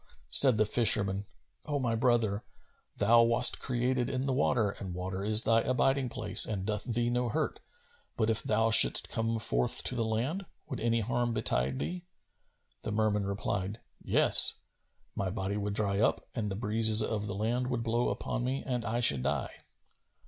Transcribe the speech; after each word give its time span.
'"Said 0.31 0.57
the 0.57 0.65
fisherman, 0.65 1.25
"O 1.65 1.77
my 1.77 1.93
brother, 1.93 2.43
thou 2.97 3.21
wast 3.21 3.59
created 3.59 4.09
in 4.09 4.25
the 4.25 4.33
water 4.33 4.71
and 4.71 4.95
water 4.95 5.23
is 5.23 5.43
thy 5.43 5.61
abiding 5.61 6.09
place 6.09 6.43
and 6.43 6.65
doth 6.65 6.85
thee 6.85 7.11
no 7.11 7.29
hurt, 7.29 7.59
but, 8.17 8.27
if 8.27 8.41
thou 8.41 8.71
shouldst 8.71 9.09
come 9.09 9.37
forth 9.37 9.83
to 9.83 9.93
the 9.93 10.03
land, 10.03 10.47
would 10.67 10.79
any 10.79 11.01
harm 11.01 11.33
betide 11.35 11.77
thee?" 11.77 12.03
The 12.81 12.91
Merman 12.91 13.27
replied, 13.27 13.79
"Yes; 14.01 14.55
my 15.15 15.29
body 15.29 15.55
would 15.55 15.75
dry 15.75 15.99
up 15.99 16.27
and 16.33 16.49
the 16.49 16.55
breezes 16.55 17.03
of 17.03 17.27
the 17.27 17.35
land 17.35 17.67
would 17.67 17.83
blow 17.83 18.09
upon 18.09 18.43
me 18.43 18.63
and 18.65 18.83
I 18.83 19.01
should 19.01 19.21
die." 19.21 19.53